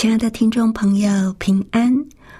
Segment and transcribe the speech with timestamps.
[0.00, 1.92] 亲爱的听众朋友，平安！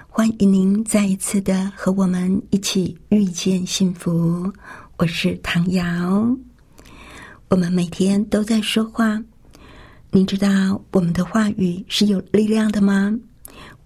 [0.07, 4.49] 欢迎您再一次的和我们一起遇见幸福。
[4.95, 5.83] 我是唐瑶。
[7.49, 9.21] 我们每天都在说话，
[10.09, 13.13] 您知道我们的话语是有力量的吗？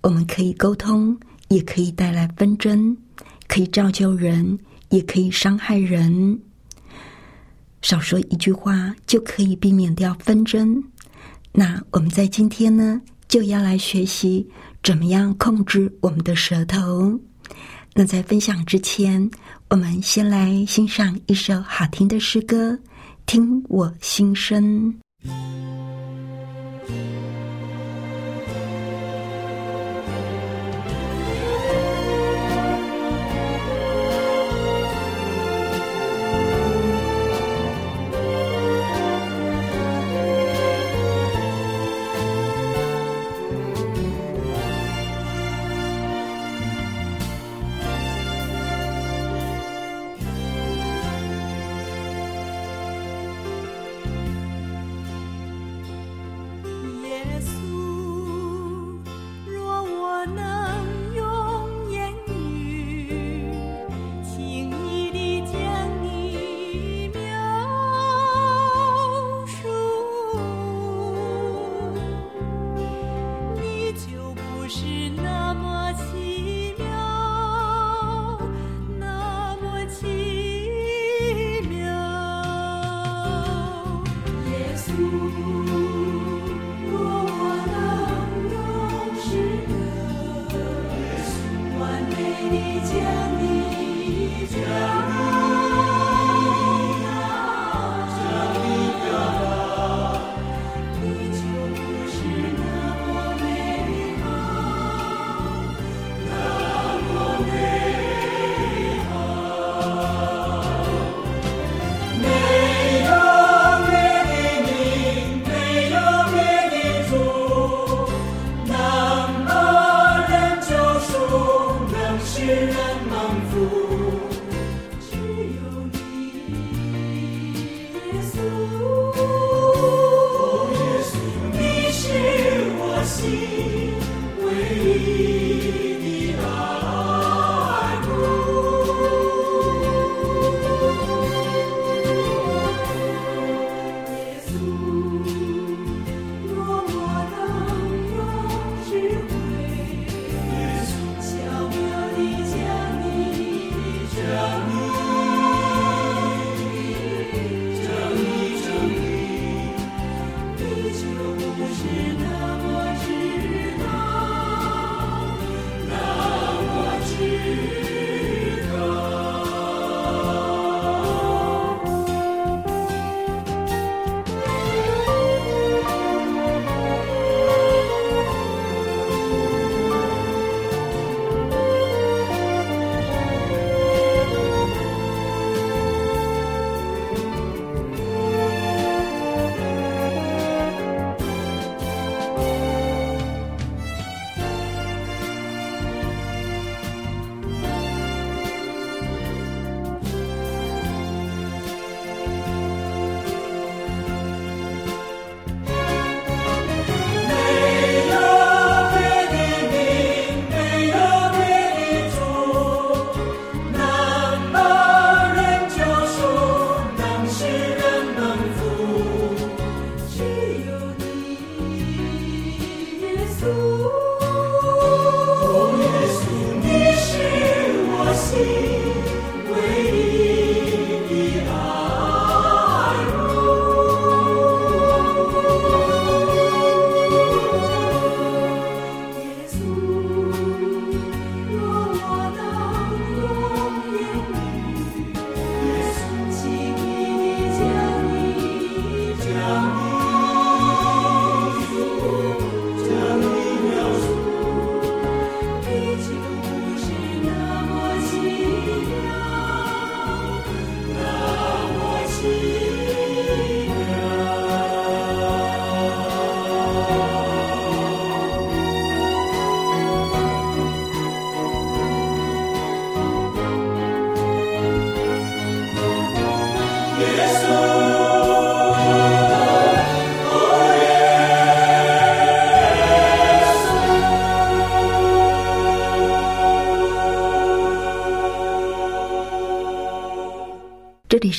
[0.01, 2.95] 我们可以沟通，也可以带来纷争，
[3.47, 4.55] 可以造就人，
[4.89, 6.39] 也可以伤害人。
[7.81, 10.83] 少说一句话，就可以避免掉纷争。
[11.51, 13.02] 那我们在今天呢？
[13.34, 14.48] 就要来学习
[14.84, 17.20] 怎么样控制我们的舌头。
[17.95, 19.28] 那在分享之前，
[19.72, 22.73] 我们先来欣赏一首好听的诗歌，
[23.26, 24.94] 《听我心声》。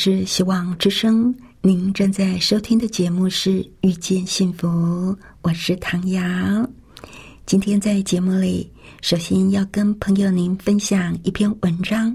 [0.06, 4.68] 是希望之声，您正在收听的节目是《遇见幸福》，
[5.40, 6.22] 我是唐瑶。
[7.46, 8.70] 今天在节目里，
[9.00, 12.14] 首先要跟朋友您分享一篇文章。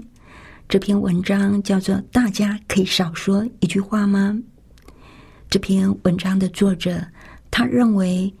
[0.68, 4.40] 这篇文章叫做《大家可以少说一句话吗》。
[5.48, 7.04] 这篇文章的作者
[7.50, 8.32] 他认为，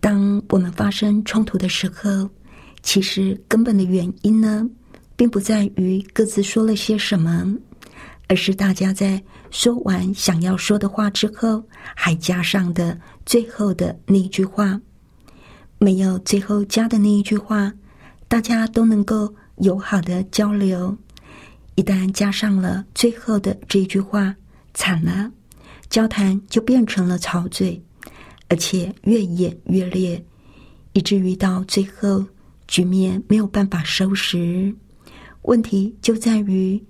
[0.00, 2.28] 当我们发生冲突的时候，
[2.82, 4.68] 其实根本的原因呢，
[5.16, 7.56] 并不在于各自说了些什么。
[8.32, 11.62] 而是大家在说完想要说的话之后，
[11.94, 14.80] 还加上的最后的那一句话。
[15.76, 17.74] 没有最后加的那一句话，
[18.28, 20.96] 大家都能够友好的交流。
[21.74, 24.34] 一旦加上了最后的这一句话，
[24.72, 25.30] 惨了，
[25.90, 27.82] 交谈就变成了吵嘴，
[28.48, 30.24] 而且越演越烈，
[30.94, 32.24] 以至于到最后
[32.66, 34.74] 局面没有办法收拾。
[35.42, 36.82] 问题就在于。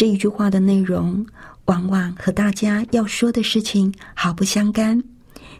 [0.00, 1.26] 这一句话的内容，
[1.66, 5.04] 往往和大家要说的事情毫不相干，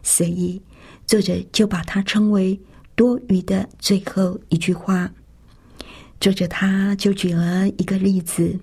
[0.02, 0.62] 所以
[1.04, 2.58] 作者就把它称为
[2.94, 5.10] 多余的最后一句话。
[6.22, 8.58] 作者他就举了一个例子：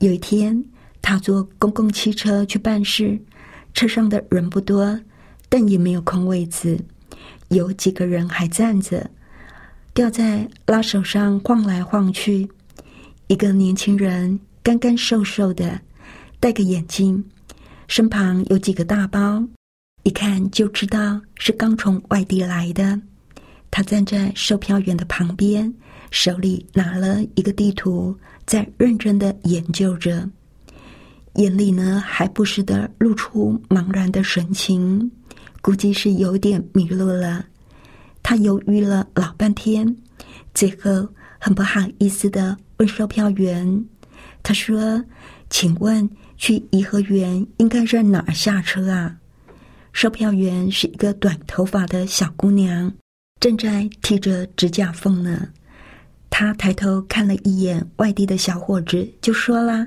[0.00, 0.62] 有一天，
[1.00, 3.18] 他坐公共汽车去办事，
[3.72, 5.00] 车上的人不多，
[5.48, 6.78] 但也没有空位子，
[7.48, 9.10] 有几个人还站着，
[9.94, 12.46] 吊在拉手上晃来晃去。
[13.28, 14.38] 一个年轻人。
[14.68, 15.80] 干干瘦瘦的，
[16.38, 17.24] 戴个眼镜，
[17.86, 19.42] 身旁有几个大包，
[20.02, 23.00] 一看就知道是刚从外地来的。
[23.70, 25.72] 他站在售票员的旁边，
[26.10, 30.28] 手里拿了一个地图，在认真的研究着，
[31.36, 35.10] 眼里呢还不时的露出茫然的神情，
[35.62, 37.42] 估计是有点迷路了。
[38.22, 39.96] 他犹豫了老半天，
[40.52, 43.82] 最后很不好意思的问售票员。
[44.42, 45.04] 他说
[45.50, 49.16] ：“请问去颐和园应该在哪儿下车啊？”
[49.92, 52.92] 售票员是一个短头发的小姑娘，
[53.40, 55.48] 正在剃着指甲缝呢。
[56.30, 59.86] 他抬头看了一眼外地的小伙子，就说啦：“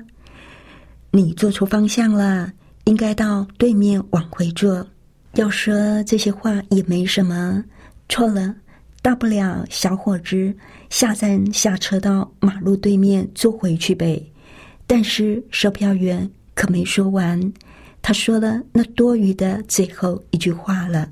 [1.12, 2.52] 你坐错方向了，
[2.84, 4.86] 应该到对面往回坐。”
[5.34, 7.64] 要说这些话也没什么，
[8.08, 8.54] 错了，
[9.00, 10.54] 大不了小伙子
[10.90, 14.22] 下站下车到马路对面坐回去呗。
[14.86, 17.52] 但是售票员可没说完，
[18.02, 21.08] 他说了那多余的最后一句话了。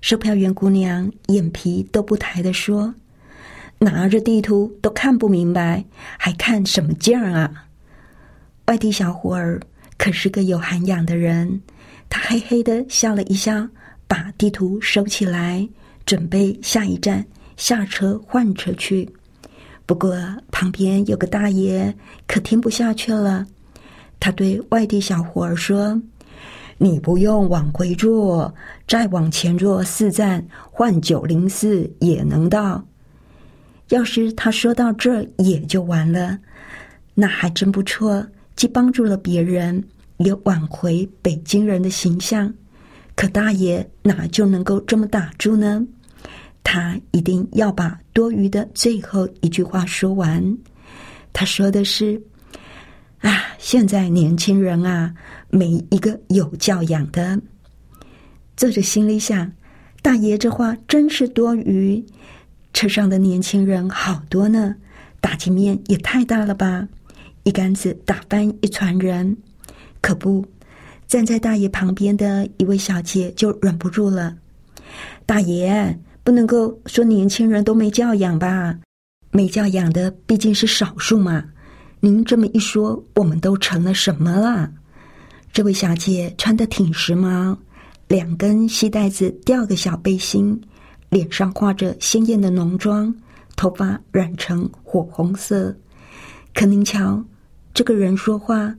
[0.00, 2.94] 售票员姑娘眼皮都不抬的说
[3.80, 5.84] ：“拿着地图都看不明白，
[6.18, 7.68] 还看什么劲儿啊？”
[8.66, 9.60] 外地小伙儿
[9.96, 11.62] 可是个有涵养的人，
[12.10, 13.70] 他嘿嘿的笑了一下，
[14.06, 15.66] 把地图收起来，
[16.04, 17.24] 准备下一站
[17.56, 19.08] 下车换车去。
[19.86, 20.16] 不过，
[20.50, 21.94] 旁边有个大爷
[22.26, 23.46] 可听不下去了。
[24.18, 26.00] 他对外地小伙儿说
[26.78, 28.54] ：“你不用往回坐，
[28.88, 32.82] 再往前坐四站，换九零四也能到。
[33.90, 36.38] 要是他说到这也就完了，
[37.12, 38.26] 那还真不错，
[38.56, 39.84] 既帮助了别人，
[40.16, 42.52] 也挽回北京人的形象。
[43.14, 45.86] 可大爷哪就能够这么打住呢？”
[46.64, 50.42] 他一定要把多余的最后一句话说完。
[51.32, 52.20] 他说的是
[53.20, 55.14] ：“啊，现在年轻人啊，
[55.50, 57.38] 没一个有教养的。”
[58.56, 59.52] 作者心里想
[60.02, 62.04] ：“大爷这话真是多余。
[62.72, 64.74] 车上的年轻人好多呢，
[65.20, 66.88] 打击面也太大了吧！
[67.44, 69.36] 一竿子打翻一船人。”
[70.00, 70.44] 可不，
[71.06, 74.36] 站在大爷旁边的一位小姐就忍不住了
[75.26, 78.76] ：“大爷。”不能够说年轻人都没教养吧？
[79.30, 81.44] 没教养的毕竟是少数嘛。
[82.00, 84.70] 您这么一说，我们都成了什么了？
[85.52, 87.54] 这位小姐穿的挺时髦，
[88.08, 90.58] 两根细带子吊个小背心，
[91.10, 93.14] 脸上画着鲜艳的浓妆，
[93.54, 95.76] 头发染成火红色。
[96.54, 97.22] 可您瞧，
[97.74, 98.74] 这个人说话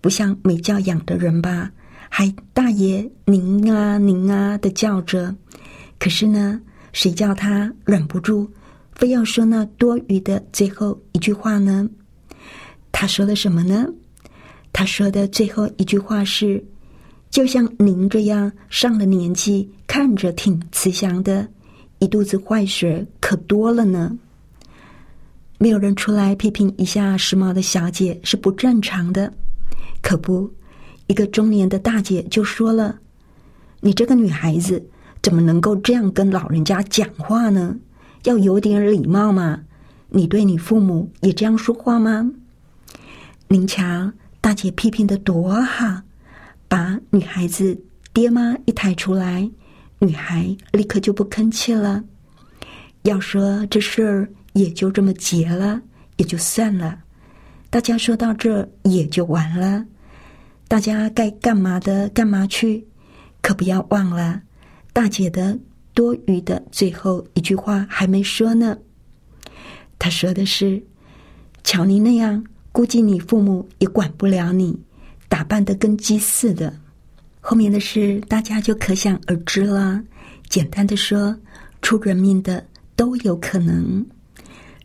[0.00, 1.70] 不像没教养的人吧？
[2.08, 5.34] 还大爷您啊您啊的叫着。
[5.98, 6.60] 可是呢？
[6.94, 8.48] 谁叫他忍不住，
[8.94, 11.90] 非要说那多余的最后一句话呢？
[12.92, 13.86] 他说了什么呢？
[14.72, 16.64] 他说的最后一句话是
[17.30, 21.48] ：“就像您这样上了年纪，看着挺慈祥的，
[21.98, 24.16] 一肚子坏水可多了呢。”
[25.58, 29.32] 没有人出来批评一下时髦的小姐是不正常的，
[30.00, 30.48] 可不，
[31.08, 32.96] 一个中年的大姐就说了
[33.82, 34.80] ：“你这个女孩子。”
[35.24, 37.74] 怎么能够这样跟老人家讲话呢？
[38.24, 39.58] 要有点礼貌嘛！
[40.10, 42.30] 你对你父母也这样说话吗？
[43.48, 44.12] 您瞧，
[44.42, 46.02] 大姐批评的多好，
[46.68, 49.50] 把女孩子爹妈一抬出来，
[49.98, 52.04] 女孩立刻就不吭气了。
[53.04, 55.80] 要说这事儿也就这么结了，
[56.18, 56.98] 也就算了。
[57.70, 59.86] 大家说到这也就完了，
[60.68, 62.86] 大家该干嘛的干嘛去，
[63.40, 64.42] 可不要忘了
[64.94, 65.58] 大姐的
[65.92, 68.78] 多余的最后一句话还没说呢。
[69.98, 70.82] 她说的是
[71.62, 74.76] ：“瞧你那样。”估计你父母也管不了你，
[75.28, 76.74] 打扮的跟鸡似的。
[77.40, 80.02] 后面的事大家就可想而知了。
[80.48, 81.36] 简单的说，
[81.82, 84.04] 出人命的都有可能。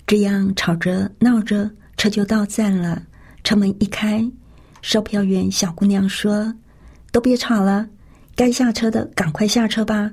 [0.06, 3.02] 这样吵着闹着，车就到站了。
[3.44, 4.24] 车门一开，
[4.84, 6.54] 售票员小姑娘说
[7.12, 7.88] ：“都别吵了，
[8.40, 10.10] 该下车的赶快下车吧，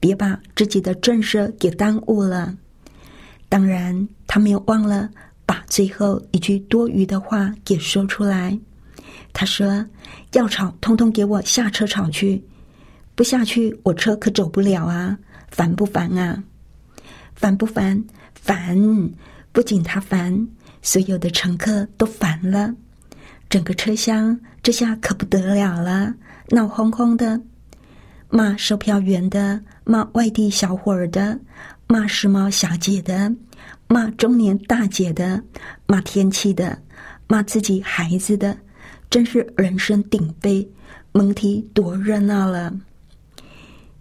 [0.00, 2.52] 别把自己的正事给耽误了。”
[3.48, 5.08] 当然，他没有忘了。
[5.46, 8.58] 把最后一句多余的话给说出来。
[9.32, 9.86] 他说
[10.34, 12.42] ：“要吵，通通给我下车吵去！
[13.14, 15.16] 不下去，我车可走不了啊！
[15.48, 16.42] 烦不烦啊？
[17.36, 18.04] 烦不烦？
[18.34, 18.76] 烦！
[19.52, 20.48] 不仅他烦，
[20.82, 22.74] 所有的乘客都烦了。
[23.48, 26.12] 整个车厢这下可不得了了，
[26.50, 27.40] 闹哄哄的，
[28.30, 31.38] 骂售票员的，骂外地小伙儿的，
[31.86, 33.34] 骂时髦小姐的。”
[33.90, 35.42] 骂中年大姐的，
[35.86, 36.78] 骂天气的，
[37.26, 38.54] 骂自己孩子的，
[39.08, 40.68] 真是人声鼎沸，
[41.12, 42.70] 蒙提多热闹了。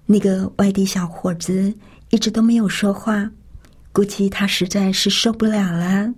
[0.05, 1.73] 那个外地小伙子
[2.09, 3.31] 一直都没有说话，
[3.93, 6.13] 估计他实在是受不了了。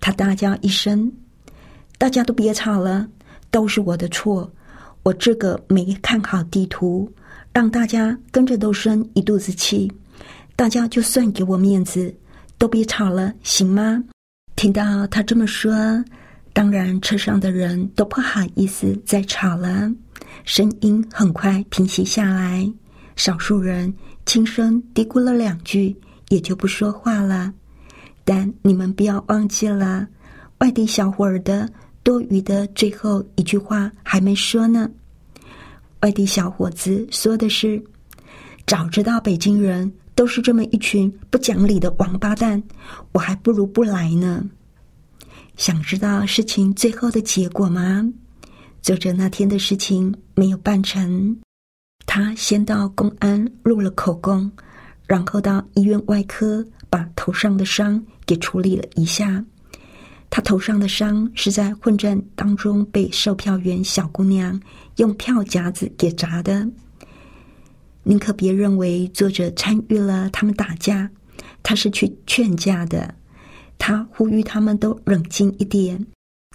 [0.00, 1.12] 他大叫一声
[1.98, 3.08] ：“大家都别吵了，
[3.52, 4.52] 都是我的错，
[5.04, 7.08] 我这个没看好地图，
[7.54, 9.90] 让大家跟着都生一肚子气。
[10.54, 12.14] 大家就算给我面子。”
[12.56, 14.02] 都别吵了，行吗？
[14.54, 15.74] 听到他这么说，
[16.52, 19.92] 当然车上的人都不好意思再吵了，
[20.44, 22.72] 声音很快平息下来。
[23.16, 23.92] 少数人
[24.24, 25.94] 轻声嘀咕了两句，
[26.28, 27.52] 也就不说话了。
[28.24, 30.06] 但你们不要忘记了，
[30.58, 31.68] 外地小伙儿的
[32.04, 34.88] 多余的最后一句话还没说呢。
[36.04, 37.82] 外地小伙子说的是
[38.68, 42.62] ：“早知道北京人。”都是这么一群不讲理的王八蛋，
[43.10, 44.48] 我还不如不来呢。
[45.56, 48.08] 想知道事情最后的结果吗？
[48.80, 51.36] 作者那天的事情没有办成，
[52.06, 54.48] 他先到公安录了口供，
[55.08, 59.44] 然后到医院外科把头上的伤给处理了一下。
[60.34, 64.60] 他头上的伤是在混战当中被售票员小姑娘
[64.96, 66.68] 用票夹子给砸的。
[68.02, 71.08] 您可别认为作者参与了他们打架，
[71.62, 73.14] 他是去劝架的。
[73.78, 76.04] 他呼吁他们都冷静一点，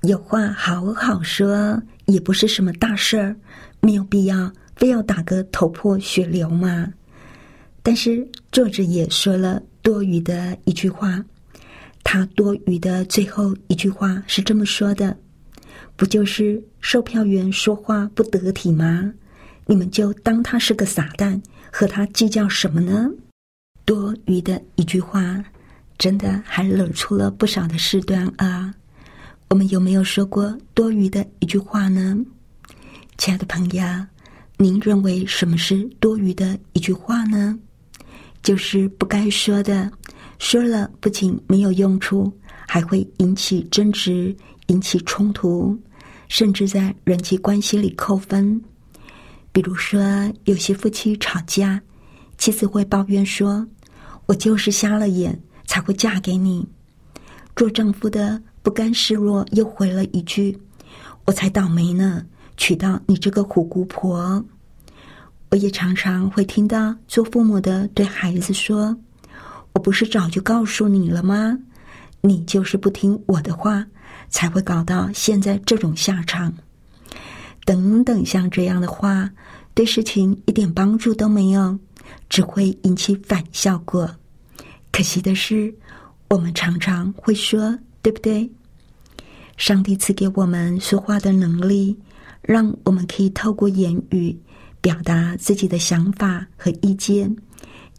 [0.01, 3.33] 有话好好说，也不是什么大事儿，
[3.79, 6.91] 没有必要非要打个头破血流嘛。
[7.81, 11.23] 但是作者也说了多余的一句话，
[12.11, 15.15] 他多余的最后一句话是这么说的
[15.95, 19.13] ：“不就是售票员说话不得体吗？”
[19.67, 21.39] 你们就当他是个傻蛋，
[21.71, 23.07] 和他计较什么呢？
[23.85, 25.45] 多余的一句话，
[25.99, 28.73] 真的还惹出了不少的事端啊！
[29.49, 32.17] 我们有没有说过多余的一句话呢？
[33.19, 33.83] 亲爱的朋友，
[34.57, 37.59] 您认为什么是多余的一句话呢？
[38.41, 39.91] 就是不该说的，
[40.39, 42.31] 说了不仅没有用处，
[42.67, 44.35] 还会引起争执、
[44.67, 45.77] 引起冲突，
[46.27, 48.59] 甚至在人际关系里扣分。
[49.51, 50.01] 比如说，
[50.45, 51.81] 有些夫妻吵架，
[52.37, 53.67] 妻子会抱怨说
[54.27, 56.67] ：“我就是瞎了眼才会嫁给你。”
[57.55, 60.57] 做丈夫的不甘示弱，又回了一句
[61.25, 64.43] ：“我才倒霉呢，娶到你这个虎姑婆。”
[65.51, 68.95] 我也常常会听到做父母的对孩子说
[69.79, 71.57] ：“我不是早就告诉你了吗？
[72.19, 73.87] 你就是不听我的话，
[74.27, 76.53] 才会搞到现在这种下场。”
[77.63, 79.31] 等等，像这样的话，
[79.73, 81.79] 对事情一点帮助都没有，
[82.27, 84.13] 只会引起反效果。
[84.91, 85.73] 可惜的是，
[86.27, 88.51] 我们常常会说，对不对？
[89.55, 91.97] 上帝赐给我们说话的能力，
[92.41, 94.37] 让我们可以透过言语
[94.81, 97.33] 表达自己的想法和意见，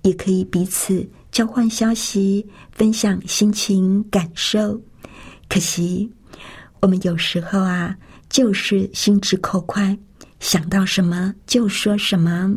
[0.03, 1.09] 也可以彼此
[1.40, 4.78] 交换消息、分享心情感受。
[5.49, 6.12] 可惜，
[6.82, 7.97] 我们有时候啊。
[8.28, 9.99] 就是心直口快，
[10.38, 12.54] 想到什么就说什么，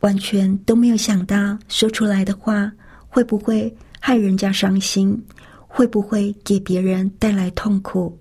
[0.00, 2.70] 完全都没有想到说出来的话
[3.08, 5.20] 会不会害人家伤心，
[5.66, 8.16] 会不会给别人带来痛苦。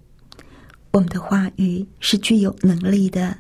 [0.92, 3.38] 我们的话语是具有能力的，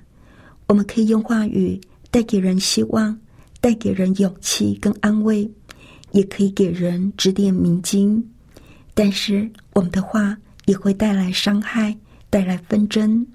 [0.68, 1.82] 我们可以用话语
[2.12, 3.18] 带给人希望，
[3.60, 5.50] 带给人勇气跟安慰，
[6.14, 8.26] 也可以给人指点迷津。
[8.94, 11.96] 但是，我们的话也会带来伤害，
[12.30, 13.28] 带来纷争。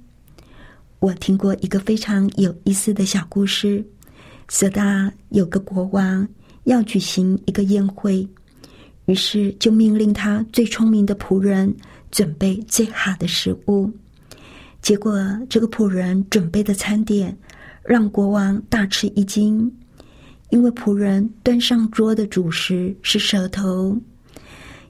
[1.01, 3.85] 我听过一个非常有意思的小故事：，
[4.49, 6.27] 色达有个国王
[6.65, 8.27] 要举行一个宴会。
[9.07, 11.75] 于是就命令他最聪明的仆人
[12.11, 13.91] 准备最好的食物。
[14.83, 15.19] 结果
[15.49, 17.37] 这个仆人准备的餐点
[17.85, 19.73] 让国王大吃一惊，
[20.51, 23.97] 因为仆人端上桌的主食是舌头，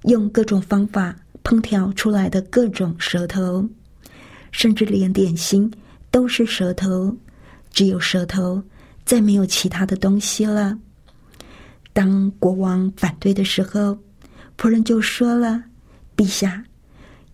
[0.05, 3.69] 用各种方法烹调出来的各种舌头，
[4.53, 5.71] 甚至连点心
[6.11, 7.17] 都是舌头，
[7.71, 8.62] 只有舌头，
[9.05, 10.79] 再没有其他的东西了。
[11.93, 13.99] 当国王反对的时候。
[14.61, 15.62] 仆人就说了
[16.19, 16.65] ：“陛下，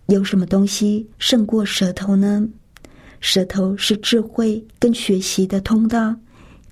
[0.05, 2.47] 有什么东西胜过舌头呢？
[3.19, 6.15] 舌头是智慧跟学习的通道，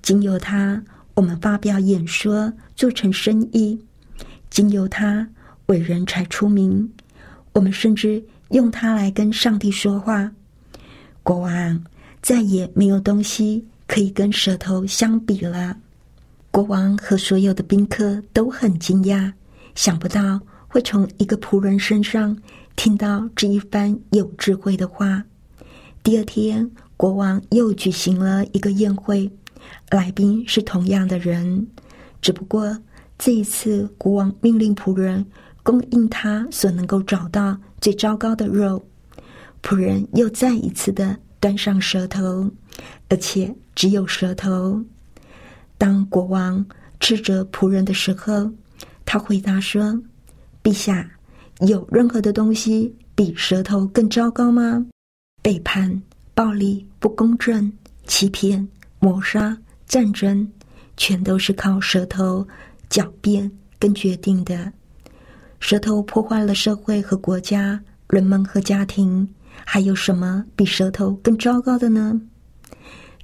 [0.00, 0.80] 经由它，
[1.14, 3.78] 我们发表演说，做成生意；
[4.50, 5.28] 经由他，
[5.66, 6.90] 为人才出名。
[7.52, 10.30] 我们甚至用它来跟上帝说话。
[11.22, 11.84] 国王
[12.20, 15.76] 再也没有东西可以跟舌头相比了。
[16.50, 19.32] 国王和所有的宾客都很惊讶。”
[19.74, 22.36] 想不到会从一个仆人身上
[22.76, 25.24] 听到这一番有智慧的话。
[26.04, 29.28] 第二天，国王又举行了一个宴会，
[29.90, 31.66] 来宾是同样的人，
[32.20, 32.76] 只不过
[33.18, 35.24] 这一次国王命令仆人
[35.62, 38.84] 供应他所能够找到最糟糕的肉。
[39.62, 42.50] 仆人又再一次的端上舌头，
[43.08, 44.82] 而且只有舌头。
[45.78, 46.64] 当国王
[47.00, 48.50] 斥责仆人的时候。
[49.06, 50.02] 他回答说
[50.64, 51.08] ：“陛下，
[51.60, 54.84] 有任何的东西比舌头更糟糕吗？
[55.42, 56.02] 背叛、
[56.34, 57.70] 暴力、不公正、
[58.06, 58.66] 欺骗、
[59.04, 59.54] 谋杀、
[59.86, 60.48] 战争，
[60.96, 62.48] 全都是靠舌头
[62.88, 64.72] 狡辩跟决定的。
[65.60, 69.28] 舌头破坏了社会和国家、人们和家庭，
[69.66, 72.18] 还有什么比舌头更糟糕的呢？”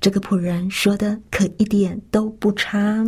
[0.03, 3.03] 这个仆人说的可一点都不差，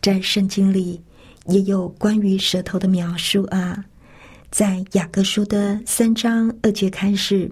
[0.00, 1.02] 在圣经里。
[1.46, 3.84] 也有关于舌头的描述啊，
[4.50, 7.50] 在雅各书的三章二节开始，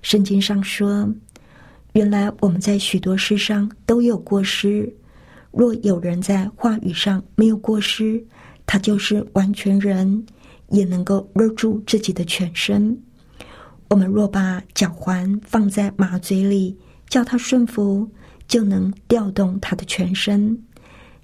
[0.00, 1.12] 圣经上说
[1.96, 4.94] ：“原来我们在许多事上都有过失，
[5.50, 8.22] 若有人在话语上没有过失，
[8.66, 10.26] 他就是完全人，
[10.68, 12.94] 也能够勒住自己的全身。
[13.88, 16.76] 我们若把脚环放在马嘴里，
[17.08, 18.06] 叫他顺服，
[18.46, 20.54] 就能调动他的全身。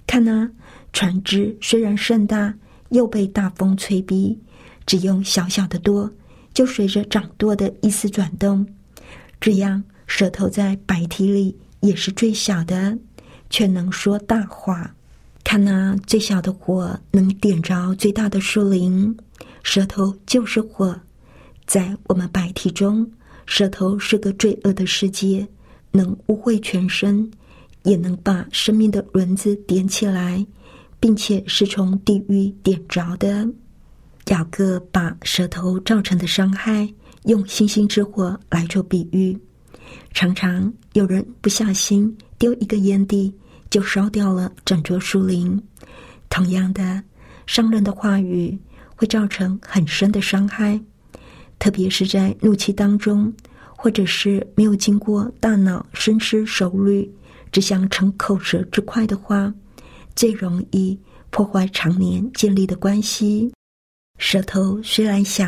[0.07, 0.49] 看呐。”
[0.91, 2.53] 船只虽然甚大，
[2.89, 4.39] 又被大风吹逼，
[4.87, 6.11] 只用小小的舵，
[6.51, 8.65] 就随着掌舵的一丝转动。
[9.39, 12.97] 这样，舌头在白体里也是最小的，
[13.49, 14.95] 却能说大话。
[15.43, 19.15] 看那最小的火能点着最大的树林，
[19.63, 20.99] 舌头就是火。
[21.65, 23.09] 在我们白体中，
[23.45, 25.47] 舌头是个罪恶的世界，
[25.91, 27.29] 能污秽全身，
[27.83, 30.45] 也能把生命的轮子点起来。
[31.03, 33.45] 并且是从地狱点着的，
[34.27, 36.87] 雅各把舌头造成的伤害
[37.25, 39.37] 用星星之火来做比喻。
[40.11, 43.33] 常常有人不小心丢一个烟蒂，
[43.69, 45.61] 就烧掉了整座树林。
[46.29, 47.03] 同样的，
[47.45, 48.57] 伤人的话语
[48.95, 50.79] 会造成很深的伤害，
[51.59, 53.33] 特别是在怒气当中，
[53.75, 57.11] 或者是没有经过大脑深思熟虑，
[57.51, 59.53] 只想逞口舌之快的话。
[60.15, 60.95] 最容易
[61.31, 63.51] 破坏常年建立的关系。
[64.19, 65.43] 舌头虽然小，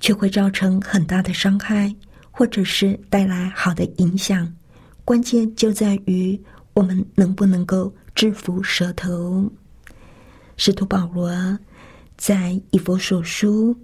[0.00, 1.94] 却会造成很大的伤害，
[2.38, 4.46] 或者是带来好的影响。
[5.06, 6.38] 关键就在于
[6.74, 9.50] 我们能不能够制服舌头。
[10.58, 11.58] 使徒保罗
[12.18, 13.74] 在以佛所书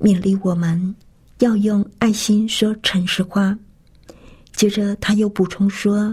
[0.00, 0.96] 勉励我们
[1.38, 3.56] 要用爱心说诚实话。
[4.52, 6.12] 接着他又补充说：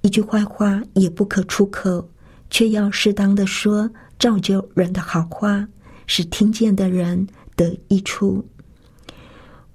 [0.00, 2.08] 一句坏话也不可出口。
[2.52, 5.68] 却要适当的说造就人的好话，
[6.08, 8.44] 使听见的人得益处。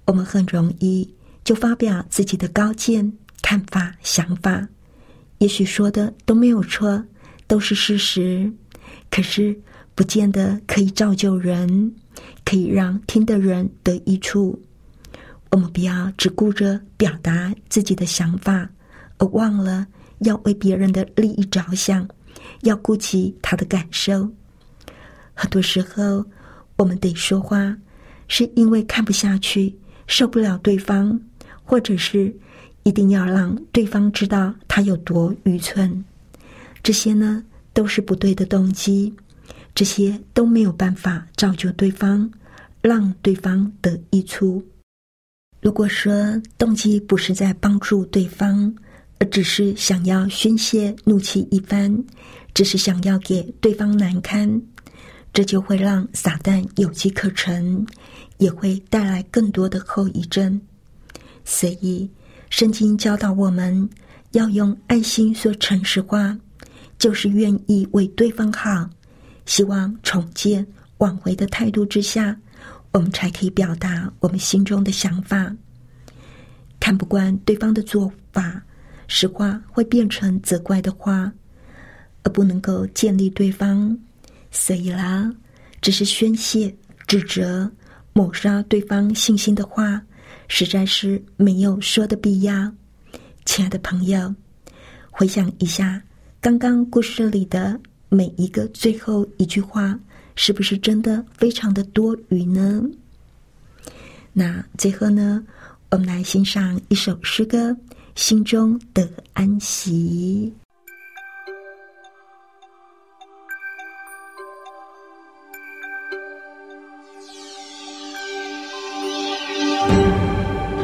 [0.04, 1.10] 我们很容易
[1.46, 4.68] 就发表自己的高见、看法、想法，
[5.38, 7.04] 也许说的都没有错，
[7.46, 8.52] 都是事实，
[9.12, 9.56] 可是
[9.94, 11.94] 不见得可以造就人，
[12.44, 14.60] 可以让听的人得益处。
[15.52, 18.68] 我们不要只顾着表达自己的想法，
[19.18, 19.86] 而忘了
[20.18, 22.08] 要为别人的利益着想。
[22.62, 24.28] 要顾及他的感受，
[25.32, 26.26] 很多时候
[26.76, 27.76] 我们得说话，
[28.26, 29.78] 是因为看不下去，
[30.08, 31.20] 受不了对方，
[31.66, 32.34] 或者是
[32.84, 36.04] 一定要让对方知道他有多愚蠢，
[36.82, 39.12] 这些呢都是不对的动机，
[39.74, 42.30] 这些都没有办法造就对方，
[42.80, 44.64] 让对方得益处。
[45.60, 48.72] 如果说动机不是在帮助对方，
[49.18, 52.04] 而只是想要宣泄怒气一番，
[52.54, 54.62] 只是想要给对方难堪，
[55.32, 57.84] 这就会让撒旦有机可乘，
[58.38, 60.60] 也会带来更多的后遗症。
[61.46, 62.10] 所以，
[62.50, 63.88] 圣经教导我们
[64.32, 66.36] 要用爱心说诚实话，
[66.98, 68.90] 就是愿意为对方好，
[69.46, 70.66] 希望重建
[70.98, 72.36] 挽回的态度之下。
[72.92, 75.54] 我们才可以表达我们心中的想法。
[76.80, 78.60] 看不惯对方的做法，
[79.06, 81.32] 实话会变成责怪的话，
[82.22, 83.96] 而不能够建立对方。
[84.50, 85.32] 所以啦，
[85.80, 86.74] 只是宣泄、
[87.06, 87.70] 指责、
[88.14, 90.02] 抹杀对方信心的话，
[90.48, 92.72] 实在是没有说的必要。
[93.44, 94.34] 亲爱的朋友，
[95.10, 96.02] 回想一下
[96.40, 99.98] 刚刚故事里的每一个最后一句话。
[100.38, 102.82] 是不是真的非常的多余呢？
[104.34, 105.42] 那最后呢，
[105.90, 107.70] 我们来欣赏一首诗歌
[108.14, 110.52] 《心中的安息》。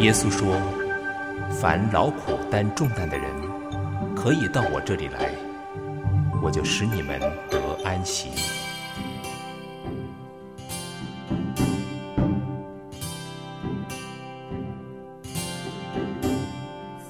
[0.02, 0.60] 耶稣说
[1.60, 3.30] ：“凡劳苦担重担的人，
[4.16, 5.30] 可以到我这里来，
[6.42, 8.30] 我就使你们得安息。”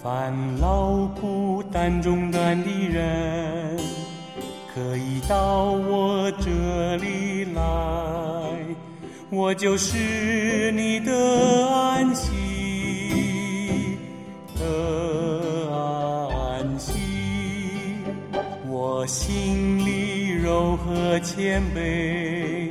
[0.03, 3.79] 凡劳苦担重担的人，
[4.75, 7.63] 可以到我这里来，
[9.31, 12.31] 我就是你的安息，
[19.03, 22.69] 我心里柔和谦卑，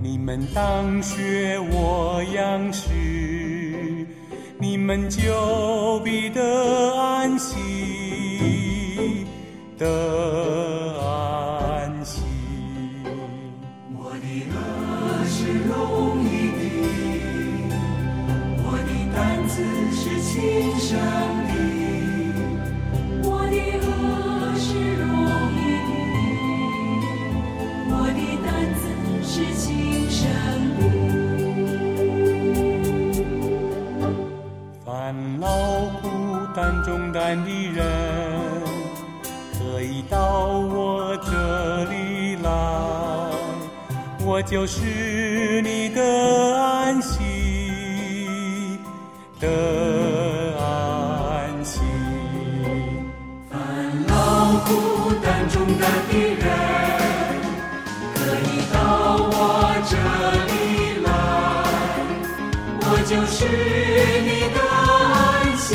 [0.00, 2.88] 你们当学我样式。
[4.58, 7.54] 你们就必得安息，
[9.76, 9.86] 得
[36.58, 37.86] 担重担的人，
[39.56, 42.50] 可以到我这里来，
[44.26, 46.02] 我就是你的
[46.60, 47.20] 安息，
[49.38, 49.48] 的
[50.58, 51.78] 安息。
[53.48, 53.56] 烦
[54.08, 56.44] 恼孤单重担的人，
[58.16, 58.76] 可以到
[59.30, 59.38] 我
[59.86, 59.94] 这
[60.50, 60.52] 里
[61.06, 61.08] 来，
[62.80, 63.46] 我就是
[64.22, 64.58] 你的。
[65.48, 65.74] 就